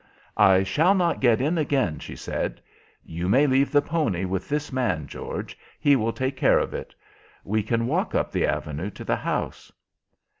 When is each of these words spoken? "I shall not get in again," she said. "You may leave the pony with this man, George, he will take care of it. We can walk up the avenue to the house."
"I 0.37 0.63
shall 0.63 0.95
not 0.95 1.21
get 1.21 1.39
in 1.41 1.59
again," 1.59 1.99
she 1.99 2.15
said. 2.15 2.59
"You 3.05 3.29
may 3.29 3.45
leave 3.45 3.71
the 3.71 3.83
pony 3.83 4.25
with 4.25 4.49
this 4.49 4.71
man, 4.71 5.05
George, 5.05 5.55
he 5.79 5.95
will 5.95 6.11
take 6.11 6.35
care 6.35 6.57
of 6.57 6.73
it. 6.73 6.95
We 7.43 7.61
can 7.61 7.85
walk 7.85 8.15
up 8.15 8.31
the 8.31 8.47
avenue 8.47 8.89
to 8.89 9.03
the 9.03 9.17
house." 9.17 9.71